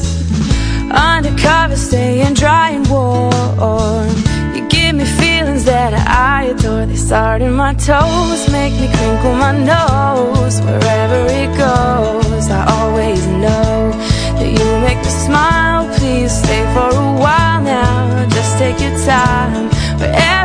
[0.91, 4.11] Undercover, staying dry and warm.
[4.55, 6.85] You give me feelings that I adore.
[6.85, 10.61] They start in my toes, make me crinkle my nose.
[10.61, 13.93] Wherever it goes, I always know
[14.39, 15.83] that you make me smile.
[15.97, 18.29] Please stay for a while now.
[18.29, 20.40] Just take your time wherever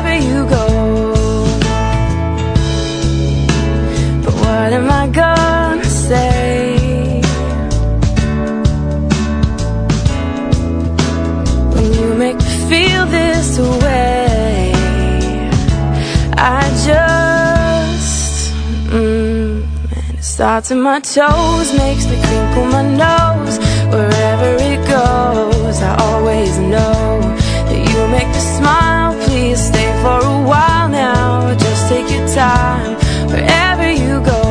[20.36, 23.58] starts in my toes, makes me crinkle my nose.
[23.88, 27.22] Wherever it goes, I always know
[27.68, 29.14] that you make me smile.
[29.28, 31.56] Please stay for a while now.
[31.56, 32.98] Just take your time
[33.32, 34.46] wherever you go.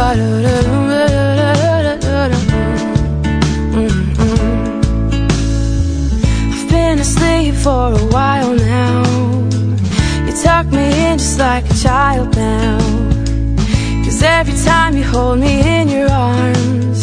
[0.00, 0.67] I've
[7.68, 9.02] for a while now.
[10.26, 12.78] You tuck me in just like a child now.
[14.04, 17.00] Cause every time you hold me in your arms,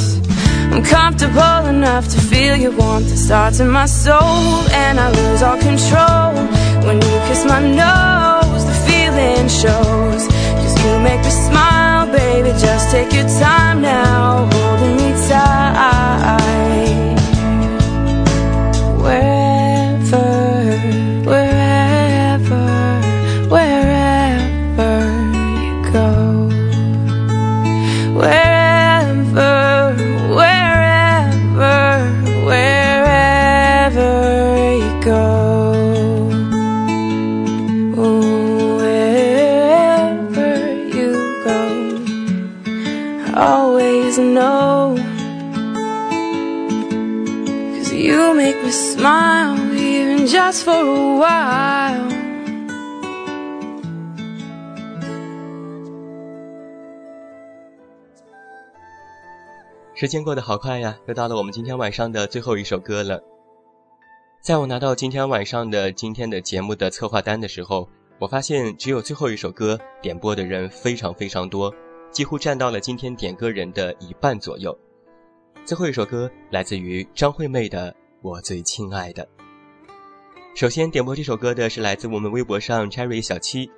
[0.73, 3.11] I'm comfortable enough to feel your warmth.
[3.15, 4.41] It starts in my soul,
[4.83, 6.31] and I lose all control.
[6.85, 10.21] When you kiss my nose, the feeling shows.
[10.61, 12.49] Cause you make me smile, baby.
[12.65, 16.44] Just take your time now, holding me tight.
[49.05, 52.09] I'm even just for a while.
[59.93, 63.21] 时间过得好快呀，又到了我们今天晚上的最后一首歌了。
[64.41, 67.87] 在我拿到今天晚上的今天的节目的策划单的时候，
[68.17, 71.71] 我发现只有最后一首歌点播的人非常非常多，
[72.11, 74.75] 几乎占到了今天点歌人的一半左右。
[75.63, 77.91] 最后一首歌来自于张惠妹的
[78.25, 79.23] 《我最亲爱的》。
[80.55, 83.69] 首先点播这首歌的是来自我们微博上 Cherry 小七，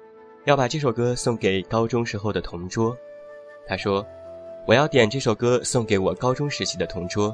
[0.46, 2.96] 要把这首歌送给高中时候的同桌。
[3.68, 4.06] 他说。
[4.66, 7.34] 我要点这首歌送给我高中时期的同桌，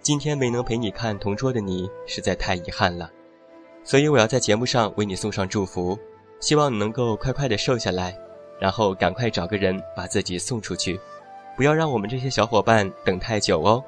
[0.00, 3.08] 今天没能陪你看同桌的你，实在太遗憾了，
[3.84, 5.96] 所以我要在节目上为你送上祝福，
[6.40, 8.18] 希望你能够快快的瘦下来，
[8.58, 10.98] 然后赶快找个人把自己送出去，
[11.56, 13.80] 不要让我们这些小伙伴等太久哦。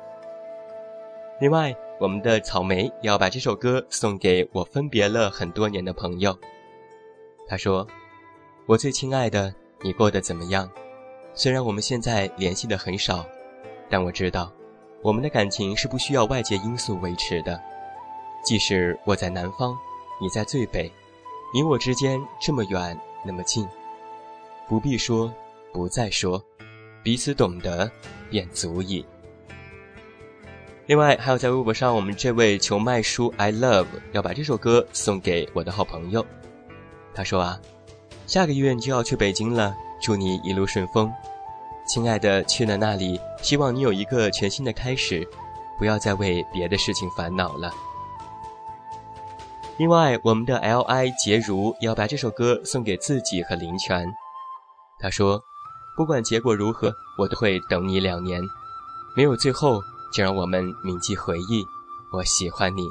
[1.41, 6.39] 另外，我们的草莓要把这首歌送给我分别了很多年的朋友，
[7.49, 7.87] 他说
[8.67, 10.71] ：“我最亲爱的，你过得怎么样？”
[11.33, 13.25] 虽然我们现在联系的很少，
[13.89, 14.53] 但我知道，
[15.01, 17.59] 我们的感情是不需要外界因素维持的。
[18.45, 19.75] 即使我在南方，
[20.21, 20.93] 你在最北，
[21.55, 23.67] 你我之间这么远那么近，
[24.69, 25.33] 不必说，
[25.73, 26.43] 不再说，
[27.03, 27.91] 彼此懂得，
[28.31, 29.05] 便足矣。
[30.87, 36.25] 另外，还有在微博上，我们这位求麦叔 I love 要把这首歌送给我的好朋友。
[37.13, 37.59] 他说啊，
[38.25, 41.13] 下个月你就要去北京了，祝你一路顺风，
[41.89, 45.27] 亲爱的，去了那里，希望你有一个全新的开始，
[45.77, 47.73] 不要再为别的事情烦恼了。
[49.79, 54.07] 另外，我们的 L I 杰如要把这首歌送给自己和林泉。
[55.01, 55.43] 他说，
[55.97, 58.41] 不管结果如何，我都会等你两年，
[59.17, 59.83] 没有最后。
[60.13, 61.65] 就让我们铭记回忆，
[62.13, 62.87] 我喜欢你。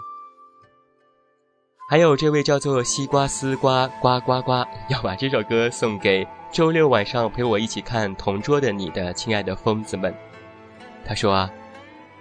[1.88, 10.14] 还有这位叫做西瓜丝瓜呱呱呱，要把这首歌送给周六晚上陪我一起看《同桌的你》的亲爱的疯子们。
[11.06, 11.50] 他说啊，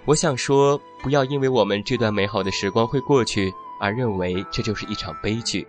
[0.05, 5.67] 我想说，不要因为我们这段美好的时光会过去，而认为这就是一场悲剧。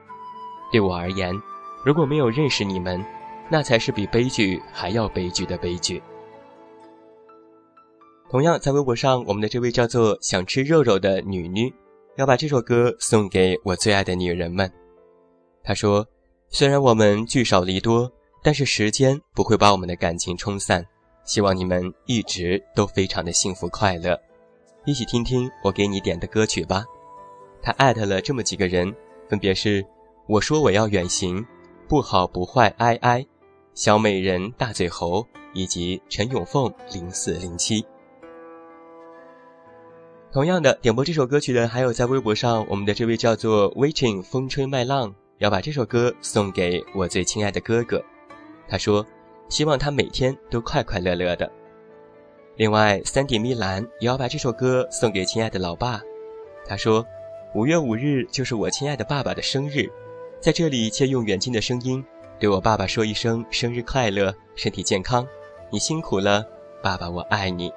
[0.72, 1.34] 对我而言，
[1.86, 3.02] 如果没有认识你们，
[3.48, 6.04] 那才是比悲剧还要悲剧的悲剧。
[8.28, 11.72] 同样，在微博上，我们的这位叫做“想吃肉肉”的女女，
[12.18, 14.70] 要把这首歌送给我最爱的女人们。
[15.64, 16.06] 她说
[16.50, 18.12] ：“虽然我们聚少离多，
[18.44, 20.86] 但是时间不会把我们的感情冲散。
[21.24, 24.20] 希望你们一直都非常的幸福快乐。
[24.86, 26.84] 一起听听我给你点的歌曲吧。”
[27.62, 28.94] 她艾特了这么几个人，
[29.30, 29.86] 分别是：
[30.28, 31.46] 我说我要远行，
[31.88, 33.26] 不好不坏，哀哀，
[33.76, 37.86] 小美人大嘴猴，以及陈永凤零四零七。
[40.36, 48.04] 同样的，点播这首歌曲的还有在微博上我们的这位叫做 Waiting 风吹麦浪，要把这首歌送给我最亲爱的哥哥。
[48.68, 49.06] 他说，
[49.48, 51.50] 希望他每天都快快乐乐的。
[52.58, 56.02] 另外，三点米兰也要把这首歌送给亲爱的老爸。
[56.68, 57.06] 他说，
[57.54, 59.90] 五月五日就是我亲爱的爸爸的生日，
[60.42, 62.04] 在这里借用远近的声音，
[62.38, 65.26] 对我爸爸说一声生日快乐，身体健康，
[65.72, 66.46] 你辛苦了，
[66.84, 67.72] 爸爸我爱你。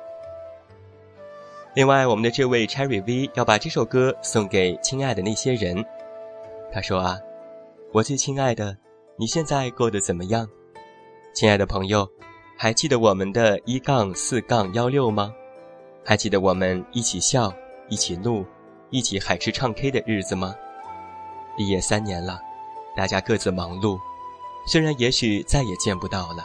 [1.75, 5.85] 另外，我们的这位 Cherry V 要把这首歌送给亲爱的那些人。
[6.73, 7.16] 他说啊，
[7.93, 8.77] 我最亲爱的，
[9.16, 10.49] 你现在过得怎么样？
[11.35, 12.09] 亲爱的朋友，
[12.57, 15.33] 还记得我们的一杠四杠幺六吗？
[16.05, 17.53] 还记得我们一起笑、
[17.89, 18.45] 一起怒、
[18.91, 20.55] 一起海吃唱 K 的日子吗？
[21.57, 22.41] 毕业三年了，
[22.97, 23.99] 大家各自忙碌，
[24.66, 26.45] 虽然也许再也见不到了，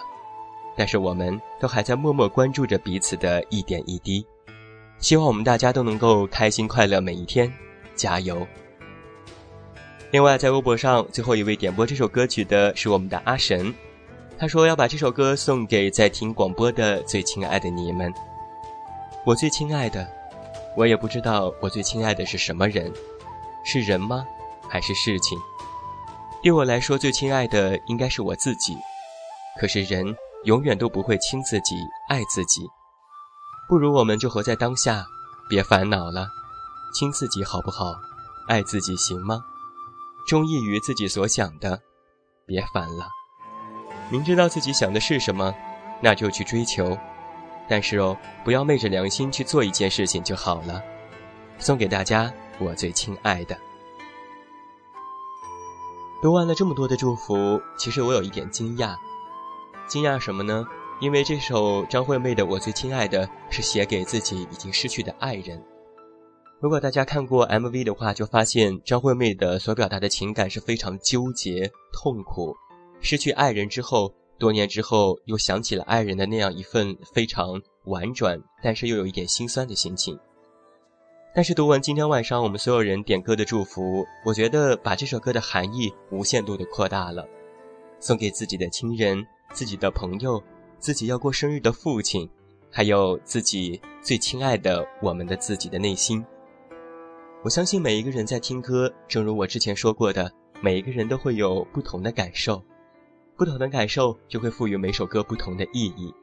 [0.76, 4.24] 但是我们都还在默默关注着彼此的一点一滴。
[4.99, 7.51] 希望我们大家都能够开心快乐每一天，
[7.95, 8.47] 加油！
[10.11, 13.73] 另外，在微博上最后一位点播这首歌曲的是我们的阿神，
[14.37, 18.13] 他说要把这首歌送给在听广播的最亲爱的你们。
[19.25, 20.07] 我最亲爱的，
[20.77, 22.91] 我也不知道我最亲爱的是什么人，
[23.65, 24.25] 是人吗？
[24.69, 25.37] 还是事情？
[26.41, 28.77] 对我来说，最亲爱的应该是我自己。
[29.59, 30.15] 可是人
[30.45, 31.75] 永远都不会亲自己，
[32.07, 32.67] 爱自己。
[33.68, 35.05] 不如我们就活在当下，
[35.49, 36.28] 别烦恼了，
[36.93, 37.95] 亲自己好不好？
[38.47, 39.43] 爱自己行吗？
[40.28, 41.82] 忠义于自己所想的，
[42.45, 43.07] 别烦了。
[44.09, 45.53] 明知道自己想的是什么，
[46.01, 46.97] 那就去追求。
[47.70, 50.82] 但是哦，不要昧着良心去做一件事情就好了。
[51.57, 53.57] 送给大家，我最亲爱的。
[56.22, 58.95] 读完了这么多的祝福，其实我有一点惊讶，
[59.88, 60.66] 惊讶什么呢？
[60.99, 65.61] 因为这首张惠妹的《我最亲爱的》是写给自己已经失去的爱人。
[66.61, 72.55] 如果大家看过 MV 的话，就发现张惠妹的所表达的情感是非常纠结、痛苦。
[73.01, 80.17] 失去爱人之后，多年之后又想起了爱人的那样一份非常婉转，但是又有一点心酸的心情。
[81.35, 87.27] 但是读完今天晚上我们所有人点歌的祝福，我觉得把这首歌的含义无限度的扩大了，
[87.99, 90.41] 送给自己的亲人、自己的朋友。
[90.84, 92.29] 自己要过生日的父亲，
[92.69, 96.21] 还有自己最亲爱的我们的自己的内心。
[97.41, 100.29] 我相信每一个人在听歌，正如我之前说过的，
[100.59, 102.61] 每一个人都会有不同的感受，
[103.38, 106.13] 不同的感受就会赋予每首歌不同的意义。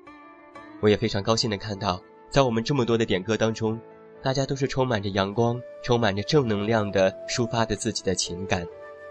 [0.82, 1.98] 我也非常高兴的看到，
[2.28, 3.80] 在我们这么多的点歌当中，
[4.22, 8.66] 大家都是充满着阳光、充满着正能量的抒发着自己的情感，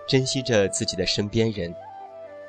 [0.08, 1.74] 珍惜着自己的身边人，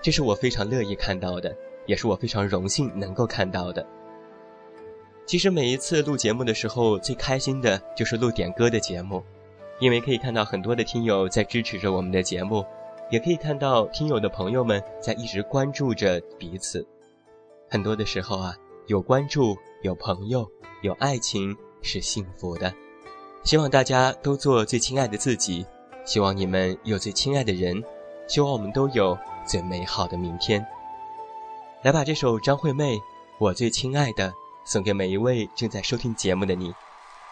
[0.03, 1.57] 这是我非常乐意看到的。
[1.91, 3.85] 也是我非常荣幸能够看到的。
[5.27, 9.25] 其实每一次录节目的时候，最开心的就是录点歌的节目，
[9.81, 12.65] 因为可以看到很多的听友在支持着我们的节目，
[13.11, 16.87] 也可以看到听友的朋友们在一直关注着彼此。
[17.69, 18.55] 很多的时候啊，
[18.87, 20.49] 有关注，有朋友，
[20.83, 22.73] 有爱情是幸福的。
[23.43, 25.67] 希望大家都做最亲爱的自己，
[26.05, 27.83] 希望你们有最亲爱的人，
[28.29, 30.65] 希望我们都有最美好的明天。
[31.83, 32.99] 来把这首张惠妹
[33.39, 36.75] 《我最亲爱的，送给每一位正在收听节目的你，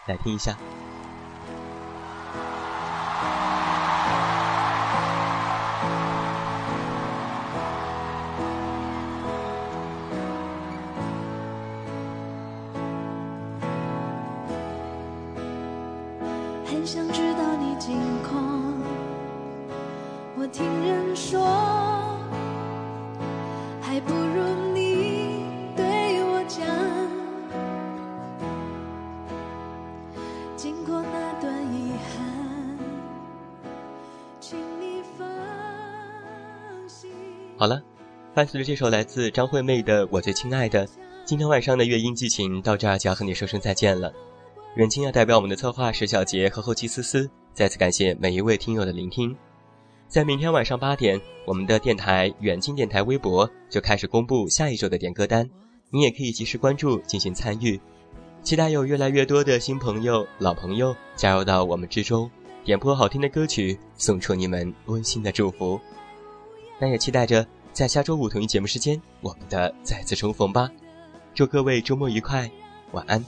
[0.07, 0.57] 来听一下。
[37.59, 37.83] 好了，
[38.33, 40.87] 伴随着这首来自张惠妹的《我最亲爱的》，
[41.25, 44.09] 今天晚上的乐音激情到这儿就要和你说声再见了。
[44.77, 49.35] 远近要代表我们的策划石小杰和后期思思，再次感谢每一位听友的聆听。
[50.07, 55.49] 在明天晚上八点，我们的电台远近电台微博就开始公布下一周的点歌单，
[55.89, 57.77] 你也可以及时关注进行参与。
[58.41, 62.31] 期待有越来越多的新朋友、老朋友加入到我们之中，
[62.63, 65.77] 点播好听的歌曲，送出你们温馨的祝福。
[66.79, 70.71] 那也期待着在下周五同一节目时间，我们的再次重逢吧。
[71.35, 72.49] 祝各位周末愉快，
[72.93, 73.23] 晚安。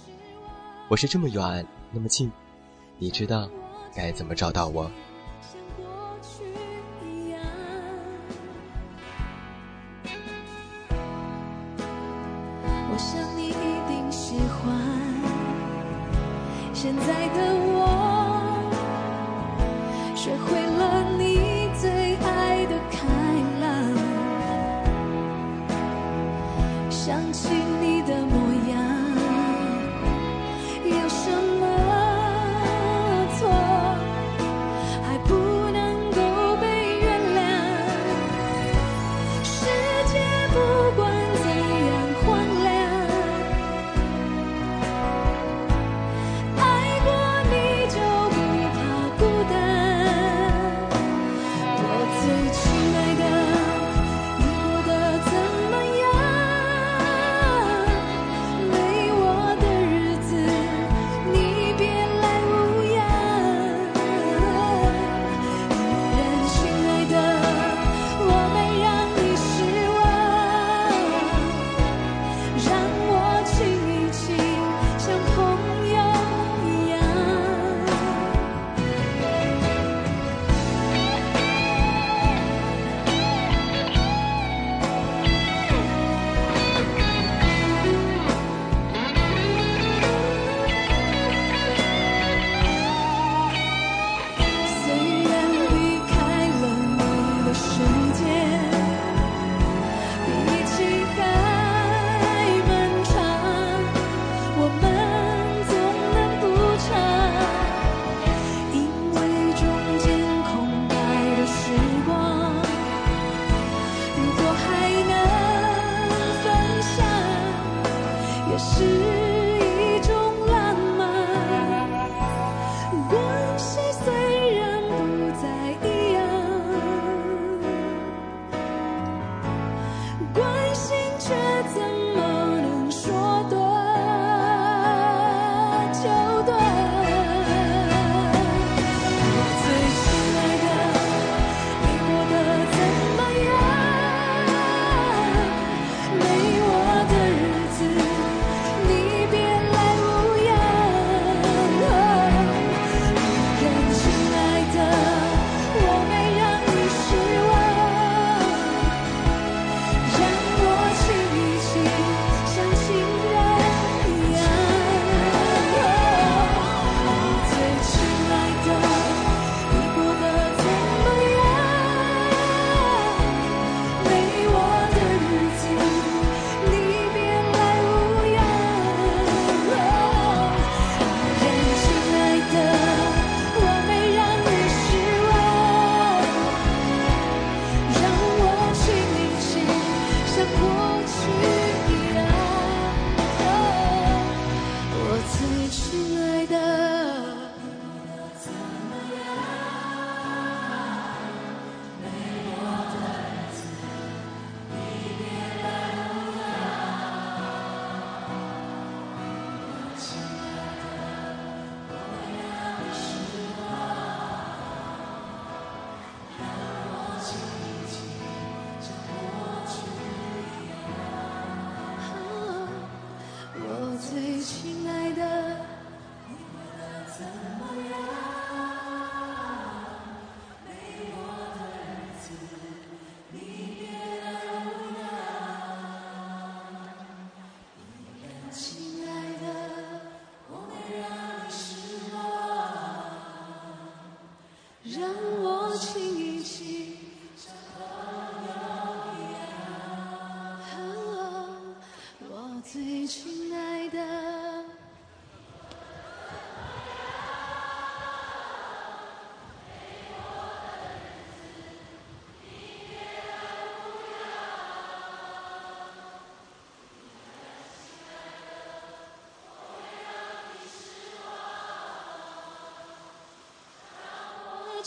[0.88, 2.32] 我是这么远，那么近，
[2.98, 3.50] 你知道
[3.94, 4.90] 该怎么找到我？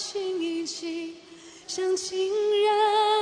[0.07, 1.15] 亲一起，
[1.67, 3.14] 像亲人。